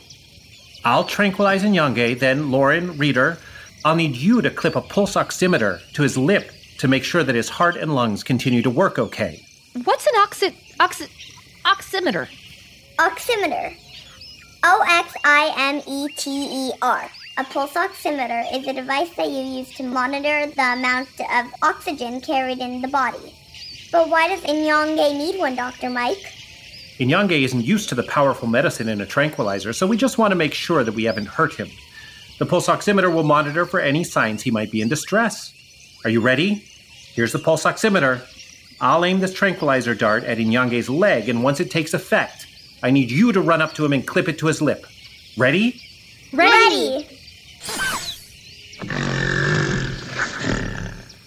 [0.84, 3.38] I'll tranquilize Inyange, then Lauren, reader,
[3.84, 7.34] I'll need you to clip a pulse oximeter to his lip to make sure that
[7.34, 9.44] his heart and lungs continue to work okay.
[9.84, 11.10] What's an oxi- oxi-
[11.64, 12.28] oximeter?
[12.98, 13.76] Oximeter.
[14.64, 17.10] O X I M E T E R.
[17.36, 22.20] A pulse oximeter is a device that you use to monitor the amount of oxygen
[22.20, 23.34] carried in the body.
[23.90, 25.90] But why does Inyange need one, Dr.
[25.90, 26.32] Mike?
[26.98, 30.36] Inyange isn't used to the powerful medicine in a tranquilizer, so we just want to
[30.36, 31.68] make sure that we haven't hurt him.
[32.38, 35.52] The pulse oximeter will monitor for any signs he might be in distress.
[36.04, 36.64] Are you ready?
[37.14, 38.22] Here's the pulse oximeter.
[38.84, 42.46] I'll aim this tranquilizer dart at Inyange's leg, and once it takes effect,
[42.82, 44.84] I need you to run up to him and clip it to his lip.
[45.38, 45.80] Ready?
[46.34, 47.08] Ready!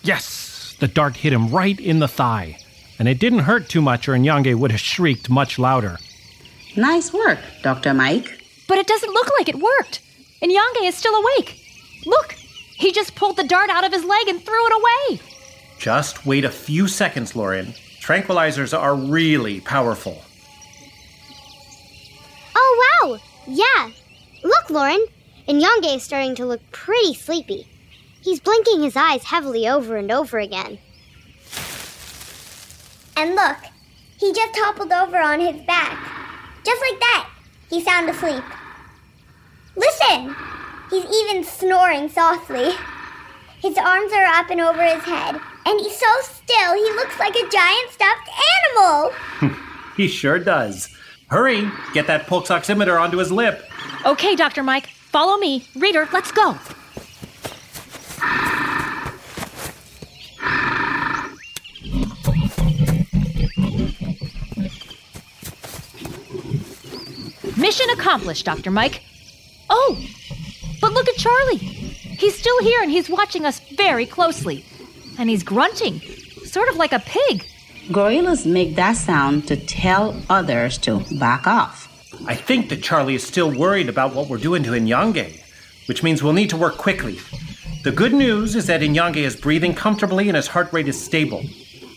[0.04, 0.76] Yes!
[0.80, 2.60] The dart hit him right in the thigh.
[3.00, 5.98] And it didn't hurt too much, or Inyange would have shrieked much louder.
[6.76, 7.96] Nice work, Dr.
[7.96, 8.40] Mike.
[8.68, 10.02] But it doesn't look like it worked.
[10.44, 11.60] Inyange is still awake.
[12.06, 14.74] Look, he just pulled the dart out of his leg and threw it
[15.10, 15.37] away.
[15.80, 17.74] Just wait a few seconds, Lauren.
[18.02, 20.22] Tranquilizers are really powerful.
[22.56, 23.20] Oh, wow!
[23.48, 23.92] Yeah.
[24.44, 25.06] Look, Lauren.
[25.48, 27.68] Inyange is starting to look pretty sleepy.
[28.22, 30.80] He's blinking his eyes heavily over and over again.
[33.16, 33.58] And look,
[34.20, 35.98] he just toppled over on his back.
[36.66, 37.30] Just like that,
[37.70, 38.44] he's sound asleep.
[39.76, 40.36] Listen!
[40.90, 42.72] He's even snoring softly.
[43.62, 47.36] His arms are up and over his head, and he's so still he looks like
[47.36, 48.30] a giant stuffed
[48.76, 49.12] animal.
[49.98, 50.96] He sure does.
[51.32, 53.68] Hurry, get that pulse oximeter onto his lip.
[54.06, 54.62] Okay, Dr.
[54.62, 55.68] Mike, follow me.
[55.76, 56.56] Reader, let's go.
[67.58, 68.70] Mission accomplished, Dr.
[68.70, 69.02] Mike.
[69.72, 70.00] Oh,
[70.80, 71.58] but look at Charlie.
[71.58, 74.64] He's still here and he's watching us very closely.
[75.18, 77.46] And he's grunting, sort of like a pig.
[77.92, 81.86] Gorillas make that sound to tell others to back off.
[82.28, 85.42] I think that Charlie is still worried about what we're doing to Inyange,
[85.88, 87.20] which means we'll need to work quickly.
[87.84, 91.44] The good news is that Inyange is breathing comfortably and his heart rate is stable.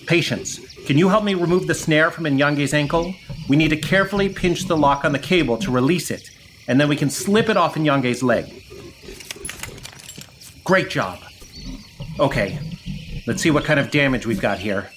[0.06, 3.14] Patience, can you help me remove the snare from Inyange's ankle?
[3.48, 6.30] We need to carefully pinch the lock on the cable to release it,
[6.68, 8.46] and then we can slip it off Inyange's leg.
[10.64, 11.18] Great job.
[12.18, 12.58] Okay,
[13.30, 14.90] let's see what kind of damage we've got here.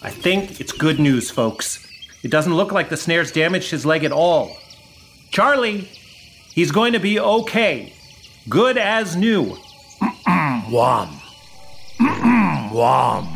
[0.00, 1.86] I think it's good news, folks.
[2.22, 4.56] It doesn't look like the snares damaged his leg at all.
[5.32, 5.90] Charlie,
[6.54, 7.92] he's going to be okay.
[8.48, 9.54] Good as new.
[10.70, 11.10] Wham.
[12.72, 13.28] Wham.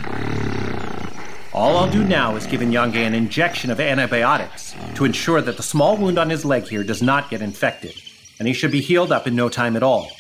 [1.53, 5.63] All I'll do now is give Inyange an injection of antibiotics to ensure that the
[5.63, 8.01] small wound on his leg here does not get infected,
[8.39, 10.11] and he should be healed up in no time at all.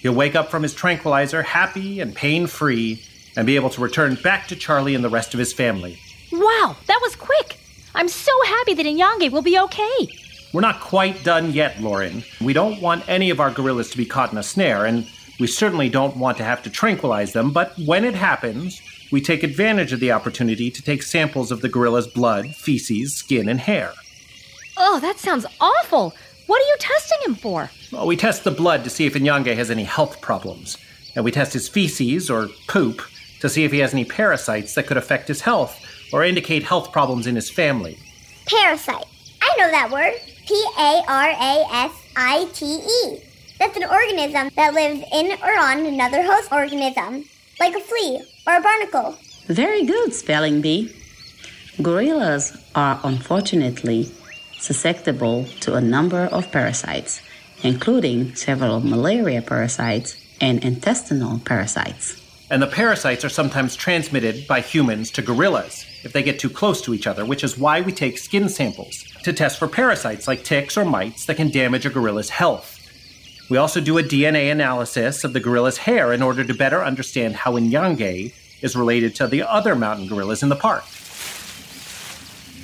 [0.00, 3.02] He'll wake up from his tranquilizer happy and pain free
[3.36, 5.98] and be able to return back to Charlie and the rest of his family.
[6.32, 7.58] Wow, that was quick.
[7.94, 10.08] I'm so happy that Inyange will be okay.
[10.52, 12.24] We're not quite done yet, Lauren.
[12.40, 15.06] We don't want any of our gorillas to be caught in a snare, and
[15.38, 18.80] we certainly don't want to have to tranquilize them, but when it happens,
[19.12, 23.48] we take advantage of the opportunity to take samples of the gorilla's blood, feces, skin,
[23.48, 23.92] and hair.
[24.76, 26.14] Oh, that sounds awful.
[26.48, 27.70] What are you testing him for?
[27.92, 30.78] Well, we test the blood to see if Inyange has any health problems,
[31.14, 33.02] and we test his feces, or poop,
[33.40, 35.78] to see if he has any parasites that could affect his health
[36.10, 37.98] or indicate health problems in his family.
[38.46, 39.04] Parasite.
[39.42, 40.14] I know that word.
[40.46, 43.22] P A R A S I T E.
[43.58, 47.26] That's an organism that lives in or on another host organism,
[47.60, 49.18] like a flea or a barnacle.
[49.48, 50.94] Very good, Spelling Bee.
[51.82, 54.10] Gorillas are unfortunately
[54.58, 57.22] susceptible to a number of parasites,
[57.62, 62.24] including several malaria parasites and intestinal parasites.
[62.50, 66.80] And the parasites are sometimes transmitted by humans to gorillas if they get too close
[66.82, 70.44] to each other, which is why we take skin samples to test for parasites like
[70.44, 72.76] ticks or mites that can damage a gorilla's health.
[73.50, 77.36] We also do a DNA analysis of the gorilla's hair in order to better understand
[77.36, 80.84] how Inyange is related to the other mountain gorillas in the park.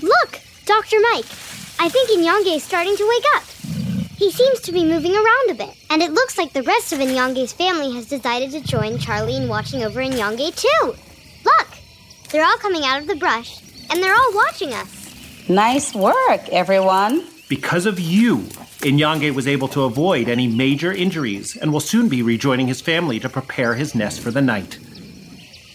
[0.02, 0.96] Look, Dr.
[1.12, 1.53] Mike.
[1.78, 3.44] I think Inyange is starting to wake up.
[4.16, 7.00] He seems to be moving around a bit, and it looks like the rest of
[7.00, 10.94] Inyange's family has decided to join Charlie in watching over Inyange too.
[11.44, 11.68] Look,
[12.30, 13.60] they're all coming out of the brush,
[13.90, 15.48] and they're all watching us.
[15.48, 17.26] Nice work, everyone.
[17.48, 18.38] Because of you,
[18.80, 23.20] Inyange was able to avoid any major injuries and will soon be rejoining his family
[23.20, 24.78] to prepare his nest for the night.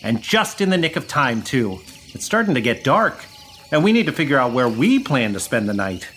[0.02, 1.80] And just in the nick of time, too.
[2.14, 3.24] It's starting to get dark,
[3.72, 6.08] and we need to figure out where we plan to spend the night.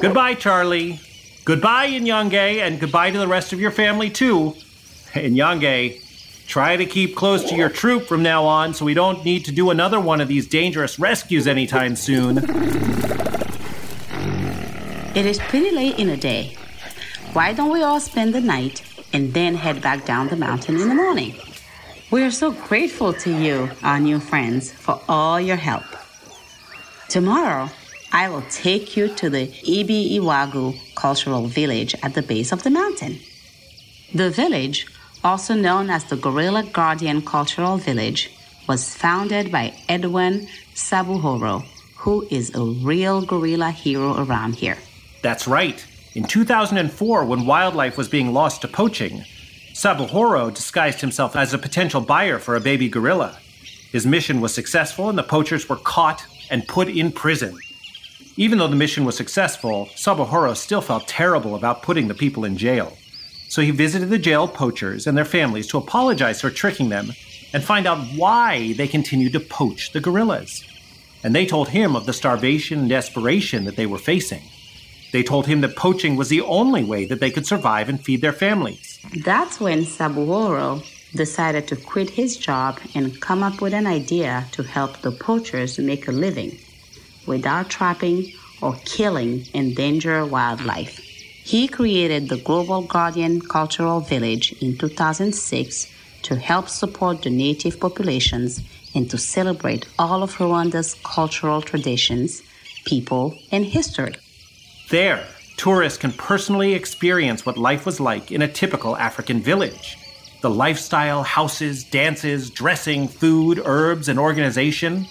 [0.00, 1.00] Goodbye, Charlie.
[1.44, 4.54] Goodbye, Inyange, and goodbye to the rest of your family, too.
[5.14, 6.00] Inyange,
[6.46, 9.52] try to keep close to your troop from now on so we don't need to
[9.52, 12.38] do another one of these dangerous rescues anytime soon.
[15.16, 16.56] It is pretty late in the day.
[17.32, 20.88] Why don't we all spend the night and then head back down the mountain in
[20.88, 21.34] the morning?
[22.10, 25.84] We are so grateful to you, our new friends, for all your help.
[27.10, 27.68] Tomorrow,
[28.12, 33.18] I will take you to the Iby'Iwacu Cultural Village at the base of the mountain.
[34.14, 34.86] The village,
[35.24, 38.30] also known as the Gorilla Guardian Cultural Village,
[38.68, 40.46] was founded by Edwin
[40.76, 41.64] Sabuhoro,
[41.96, 44.78] who is a real gorilla hero around here.
[45.20, 45.84] That's right.
[46.14, 49.24] In 2004, when wildlife was being lost to poaching,
[49.72, 53.36] Sabuhoro disguised himself as a potential buyer for a baby gorilla.
[53.90, 57.56] His mission was successful, and the poachers were caught and put in prison.
[58.36, 62.56] Even though the mission was successful, Sabuhoro still felt terrible about putting the people in
[62.56, 62.96] jail.
[63.48, 67.12] So he visited the jail poachers and their families to apologize for tricking them
[67.52, 70.64] and find out why they continued to poach the gorillas.
[71.22, 74.42] And they told him of the starvation and desperation that they were facing.
[75.12, 78.20] They told him that poaching was the only way that they could survive and feed
[78.20, 79.00] their families.
[79.24, 80.84] That's when Sabuhoro
[81.14, 85.78] decided to quit his job and come up with an idea to help the poachers
[85.78, 86.58] make a living
[87.26, 90.98] without trapping or killing endangered wildlife.
[90.98, 95.88] He created the Gorilla Guardian Cultural Village in 2006
[96.22, 98.62] to help support the native populations
[98.94, 102.42] and to celebrate all of Rwanda's cultural traditions,
[102.84, 104.14] people, and history.
[104.90, 109.96] There, tourists can personally experience what life was like in a typical African village.
[110.40, 115.06] The lifestyle, houses, dances, dressing, food, herbs, and organization.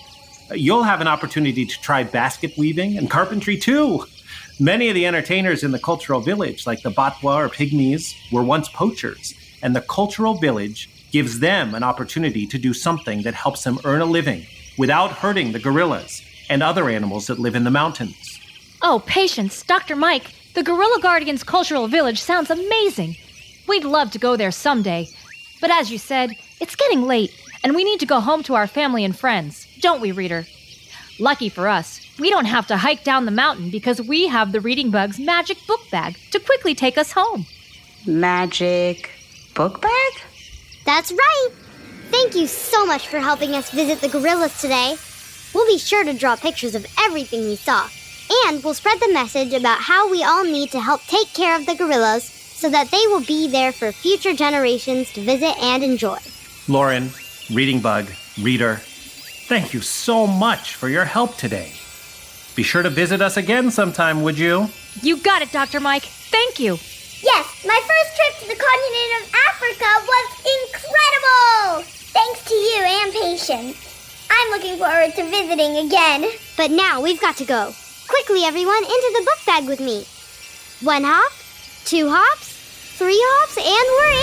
[0.50, 4.06] Uh, you'll have an opportunity to try basket weaving and carpentry too.
[4.60, 8.70] Many of the entertainers in the cultural village, like the Batwa or Pygmies, were once
[8.70, 13.80] poachers, and the cultural village gives them an opportunity to do something that helps them
[13.86, 14.46] earn a living
[14.78, 18.40] without hurting the gorillas and other animals that live in the mountains.
[18.82, 19.96] Oh, Patience, Dr.
[19.96, 20.32] Mike.
[20.56, 23.16] The Gorilla Guardians Cultural Village sounds amazing.
[23.70, 25.10] We'd love to go there someday.
[25.62, 27.32] But as you said, it's getting late,
[27.64, 30.48] and we need to go home to our family and friends, don't we, reader?
[31.20, 34.60] Lucky for us, we don't have to hike down the mountain because we have the
[34.60, 37.46] Reading Bug's magic book bag to quickly take us home.
[38.08, 39.12] Magic
[39.54, 40.14] book bag?
[40.86, 41.50] That's right.
[42.10, 44.96] Thank you so much for helping us visit the gorillas today.
[45.54, 47.88] We'll be sure to draw pictures of everything we saw,
[48.48, 51.68] and we'll spread the message about how we all need to help take care of
[51.68, 56.18] the gorillas so that they will be there for future generations to visit and enjoy.
[56.68, 57.10] Lauren,
[57.50, 58.08] Reading Bug,
[58.42, 58.76] Reader,
[59.48, 61.72] thank you so much for your help today.
[62.56, 64.68] Be sure to visit us again sometime, would you?
[65.02, 65.80] You got it, Dr.
[65.80, 66.04] Mike.
[66.04, 66.78] Thank you.
[67.24, 70.28] Yes, my first trip to the continent of Africa was
[70.60, 71.84] incredible!
[72.12, 74.28] Thanks to you and Patience.
[74.30, 76.30] I'm looking forward to visiting again.
[76.58, 77.74] But now we've got to go.
[78.08, 80.06] Quickly, everyone, into the book bag with me.
[80.86, 81.32] One hop,
[81.86, 82.49] two hops,
[83.00, 84.16] three hops, and we're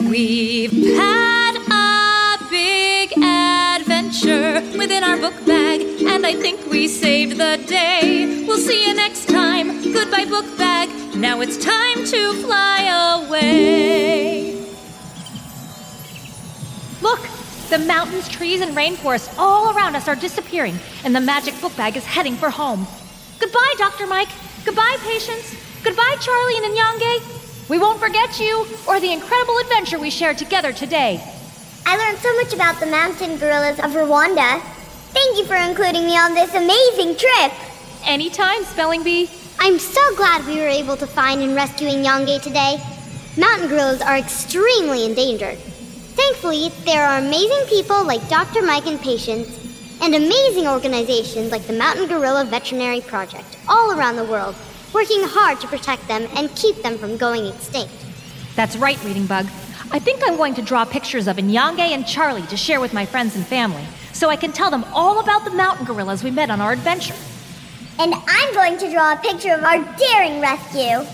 [0.00, 0.08] in!
[0.08, 7.62] We've had a big adventure within our book bag, and I think we saved the
[7.66, 8.46] day.
[8.46, 9.92] We'll see you next time.
[9.92, 10.88] Goodbye, book bag.
[11.14, 14.54] Now it's time to fly away.
[17.02, 17.20] Look,
[17.68, 21.98] the mountains, trees, and rainforests all around us are disappearing, and the magic book bag
[21.98, 22.86] is heading for home.
[23.38, 24.06] Goodbye, Dr.
[24.06, 24.30] Mike.
[24.64, 25.54] Goodbye, Patience.
[25.82, 27.68] Goodbye, Charlie and Inyange.
[27.70, 31.18] We won't forget you or the incredible adventure we shared together today.
[31.86, 34.60] I learned so much about the mountain gorillas of Rwanda.
[35.12, 37.52] Thank you for including me on this amazing trip.
[38.04, 39.30] Anytime, Spelling Bee.
[39.58, 42.76] I'm so glad we were able to find and rescue Inyange today.
[43.38, 45.56] Mountain gorillas are extremely endangered.
[45.56, 48.60] Thankfully, there are amazing people like Dr.
[48.62, 49.48] Mike and Patience,
[50.02, 54.54] and amazing organizations like the Mountain Gorilla Veterinary Project all around the world,
[54.92, 57.92] working hard to protect them and keep them from going extinct.
[58.56, 59.46] That's right, Reading Bug.
[59.92, 63.06] I think I'm going to draw pictures of Inyange and Charlie to share with my
[63.06, 66.50] friends and family, so I can tell them all about the mountain gorillas we met
[66.50, 67.14] on our adventure.
[67.98, 71.06] And I'm going to draw a picture of our daring rescue.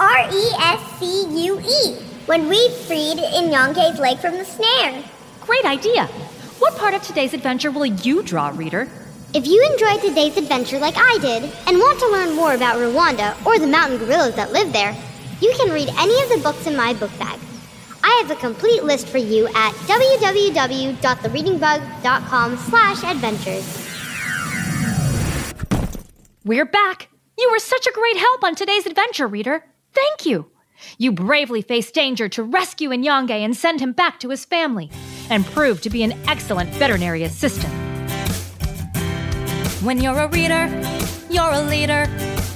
[0.00, 1.94] R E S C U E.
[2.26, 5.02] When we freed Inyange's leg from the snare.
[5.40, 6.06] Great idea.
[6.58, 8.88] What part of today's adventure will you draw, reader?
[9.34, 13.36] If you enjoyed today's adventure like I did and want to learn more about Rwanda
[13.44, 14.96] or the mountain gorillas that live there,
[15.42, 17.38] you can read any of the books in my book bag.
[18.02, 23.86] I have a complete list for you at www.thereadingbug.com slash adventures.
[26.46, 27.10] We're back.
[27.36, 29.62] You were such a great help on today's adventure, reader.
[29.92, 30.50] Thank you.
[30.96, 34.90] You bravely faced danger to rescue Inyange and send him back to his family,
[35.28, 37.87] and proved to be an excellent veterinary assistant.
[39.80, 40.66] When you're a reader,
[41.30, 42.08] you're a leader.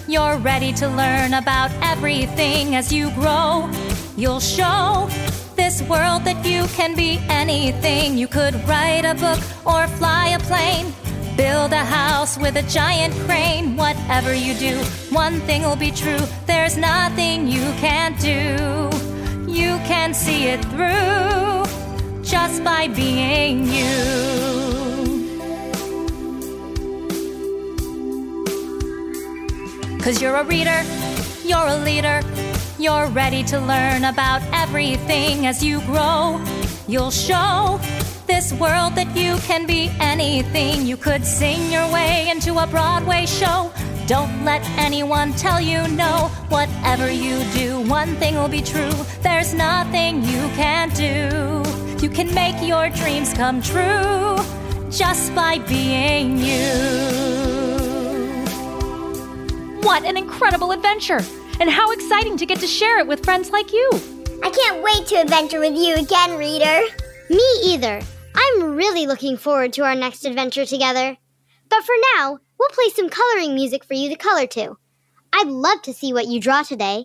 [0.09, 3.71] You're ready to learn about everything as you grow.
[4.17, 5.09] You'll show
[5.55, 8.19] this world that you can be anything.
[8.19, 10.93] You could write a book or fly a plane.
[11.37, 13.77] Build a house with a giant crane.
[13.77, 14.79] Whatever you do,
[15.11, 16.27] one thing will be true.
[16.47, 18.91] There's nothing you can't do.
[19.49, 21.67] You can see it through
[22.25, 24.82] just by being you.
[30.03, 30.83] Cause you're a reader,
[31.45, 32.21] you're a leader.
[32.77, 36.45] You're ready to learn about everything as you grow.
[36.89, 37.79] You'll show
[38.27, 40.85] this world that you can be anything.
[40.85, 43.73] You could sing your way into a Broadway show.
[44.09, 46.29] Don't let anyone tell you no.
[46.49, 48.93] Whatever you do, one thing will be true.
[49.23, 51.63] There's nothing you can't do.
[52.05, 54.37] You can make your dreams come true
[54.91, 57.42] just by being you.
[59.93, 61.21] What an incredible adventure!
[61.61, 63.91] And how exciting to get to share it with friends like you!
[64.43, 66.81] I can't wait to adventure with you again, reader.
[67.29, 68.01] Me either.
[68.35, 71.19] I'm really looking forward to our next adventure together.
[71.69, 74.79] But for now, we'll play some coloring music for you to color to.
[75.31, 77.05] I'd love to see what you draw today.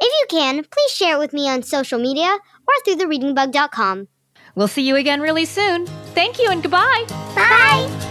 [0.00, 2.30] If you can, please share it with me on social media
[2.66, 4.08] or through thereadingbug.com.
[4.54, 5.84] We'll see you again really soon.
[6.14, 7.04] Thank you and goodbye.
[7.36, 8.08] Bye.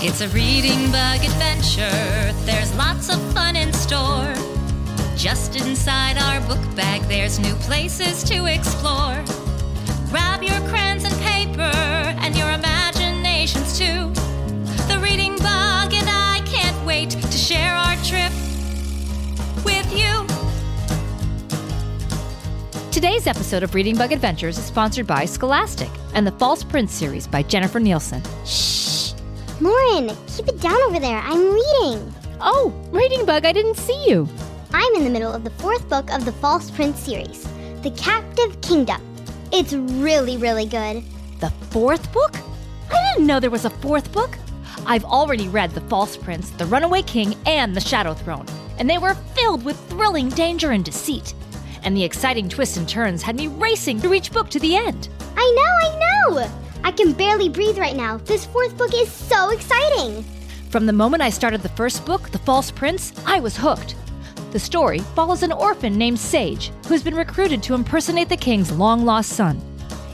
[0.00, 2.32] It's a reading bug adventure.
[2.46, 4.32] There's lots of fun in store.
[5.16, 9.24] Just inside our book bag, there's new places to explore.
[10.08, 14.12] Grab your crayons and paper and your imaginations too.
[14.86, 18.32] The reading bug and I can't wait to share our trip
[19.64, 20.24] with you.
[22.92, 27.26] Today's episode of Reading Bug Adventures is sponsored by Scholastic and the False Prince series
[27.26, 28.22] by Jennifer Nielsen.
[28.46, 29.07] Shh!
[29.60, 31.18] Lauren, keep it down over there.
[31.18, 32.14] I'm reading.
[32.40, 34.28] Oh, Reading Bug, I didn't see you.
[34.72, 37.42] I'm in the middle of the fourth book of the False Prince series,
[37.82, 39.02] The Captive Kingdom.
[39.52, 41.02] It's really, really good.
[41.40, 42.36] The fourth book?
[42.92, 44.38] I didn't know there was a fourth book.
[44.86, 48.46] I've already read The False Prince, The Runaway King, and The Shadow Throne,
[48.78, 51.34] and they were filled with thrilling danger and deceit.
[51.82, 55.08] And the exciting twists and turns had me racing through each book to the end.
[55.36, 56.67] I know, I know!
[56.84, 58.18] I can barely breathe right now.
[58.18, 60.24] This fourth book is so exciting!
[60.70, 63.96] From the moment I started the first book, The False Prince, I was hooked.
[64.52, 69.04] The story follows an orphan named Sage who's been recruited to impersonate the king's long
[69.04, 69.60] lost son.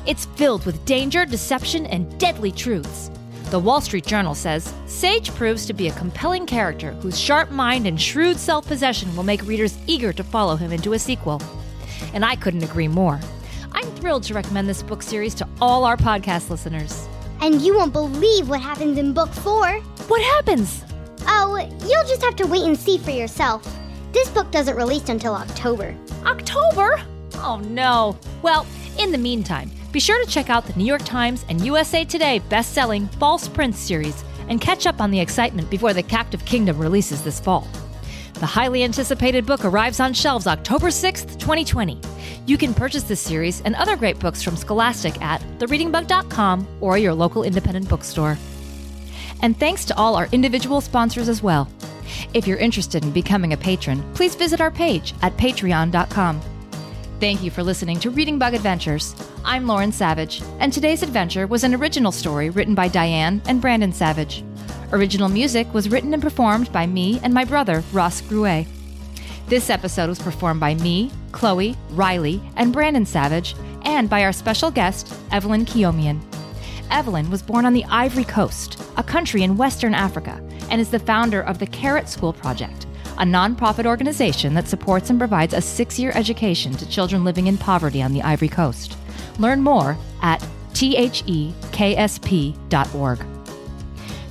[0.06, 3.10] It's filled with danger, deception, and deadly truths.
[3.50, 7.86] The Wall Street Journal says Sage proves to be a compelling character whose sharp mind
[7.86, 11.40] and shrewd self possession will make readers eager to follow him into a sequel.
[12.12, 13.20] And I couldn't agree more.
[14.04, 17.08] Thrilled to recommend this book series to all our podcast listeners.
[17.40, 19.80] And you won't believe what happens in book four.
[20.08, 20.84] What happens?
[21.22, 23.66] Oh, you'll just have to wait and see for yourself.
[24.12, 25.96] This book doesn't release until October.
[26.26, 27.00] October?
[27.36, 28.18] Oh no.
[28.42, 28.66] Well,
[28.98, 32.40] in the meantime, be sure to check out the New York Times and USA Today
[32.50, 37.24] best-selling False Prince series and catch up on the excitement before The Captive Kingdom releases
[37.24, 37.66] this fall.
[38.34, 42.00] The highly anticipated book arrives on shelves October 6th, 2020.
[42.46, 47.14] You can purchase this series and other great books from Scholastic at thereadingbug.com or your
[47.14, 48.36] local independent bookstore.
[49.40, 51.68] And thanks to all our individual sponsors as well.
[52.34, 56.40] If you're interested in becoming a patron, please visit our page at patreon.com.
[57.20, 59.14] Thank you for listening to Reading Bug Adventures.
[59.44, 63.92] I'm Lauren Savage, and today's adventure was an original story written by Diane and Brandon
[63.92, 64.44] Savage.
[64.94, 68.64] Original music was written and performed by me and my brother, Ross Gruet.
[69.48, 74.70] This episode was performed by me, Chloe, Riley, and Brandon Savage, and by our special
[74.70, 76.20] guest, Evelyn Kiomian.
[76.92, 80.40] Evelyn was born on the Ivory Coast, a country in Western Africa,
[80.70, 82.86] and is the founder of the Carrot School Project,
[83.18, 87.58] a nonprofit organization that supports and provides a six year education to children living in
[87.58, 88.96] poverty on the Ivory Coast.
[89.40, 90.38] Learn more at
[90.72, 91.34] theksp.org.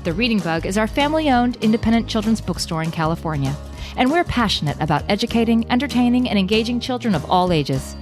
[0.04, 3.56] The Reading Bug is our family owned independent children's bookstore in California,
[3.96, 7.96] and we're passionate about educating, entertaining, and engaging children of all ages.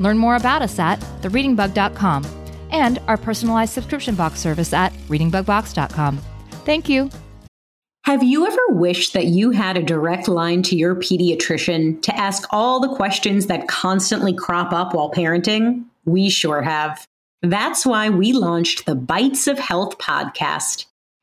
[0.00, 2.24] Learn more about us at thereadingbug.com
[2.72, 6.18] and our personalized subscription box service at readingbugbox.com.
[6.64, 7.10] Thank you.
[8.02, 12.44] Have you ever wished that you had a direct line to your pediatrician to ask
[12.50, 15.84] all the questions that constantly crop up while parenting?
[16.06, 17.06] We sure have.
[17.42, 20.86] That's why we launched the Bites of Health podcast.